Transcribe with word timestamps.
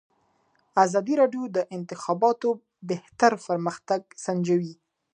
ازادي 0.83 1.13
راډیو 1.21 1.43
د 1.51 1.51
د 1.55 1.57
انتخاباتو 1.77 2.49
بهیر 2.89 3.33
پرمختګ 3.47 4.01
سنجولی. 4.23 4.75